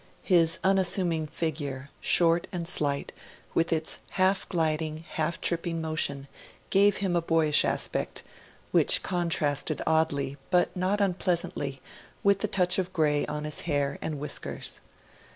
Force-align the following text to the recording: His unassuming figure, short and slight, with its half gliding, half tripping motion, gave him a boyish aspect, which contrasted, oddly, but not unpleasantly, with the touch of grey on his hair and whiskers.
His 0.23 0.57
unassuming 0.63 1.27
figure, 1.27 1.91
short 2.01 2.47
and 2.51 2.67
slight, 2.67 3.11
with 3.53 3.71
its 3.71 3.99
half 4.17 4.49
gliding, 4.49 5.05
half 5.07 5.39
tripping 5.39 5.79
motion, 5.79 6.27
gave 6.71 6.97
him 7.05 7.15
a 7.15 7.21
boyish 7.21 7.63
aspect, 7.63 8.23
which 8.71 9.03
contrasted, 9.03 9.79
oddly, 9.85 10.37
but 10.49 10.75
not 10.75 11.01
unpleasantly, 11.01 11.83
with 12.23 12.39
the 12.39 12.47
touch 12.47 12.79
of 12.79 12.91
grey 12.93 13.27
on 13.27 13.43
his 13.43 13.61
hair 13.69 13.99
and 14.01 14.17
whiskers. 14.19 14.81